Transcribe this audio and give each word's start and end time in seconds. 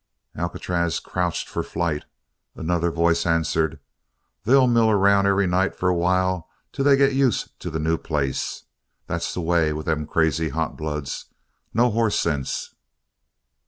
Alcatraz 0.35 0.99
crouched 0.99 1.47
for 1.47 1.61
flight. 1.61 2.05
Another 2.55 2.89
voice 2.89 3.23
answered: 3.23 3.79
"They'll 4.45 4.65
mill 4.65 4.89
around 4.89 5.27
every 5.27 5.45
night 5.45 5.75
for 5.75 5.89
a 5.89 5.95
while 5.95 6.49
till 6.71 6.83
they 6.85 6.97
get 6.97 7.13
used 7.13 7.59
to 7.59 7.69
the 7.69 7.77
new 7.77 7.99
place. 7.99 8.63
That's 9.05 9.31
the 9.35 9.41
way 9.41 9.73
with 9.73 9.85
them 9.85 10.07
crazy 10.07 10.49
hot 10.49 10.75
bloods. 10.75 11.25
No 11.71 11.91
hoss 11.91 12.17
sense." 12.19 12.73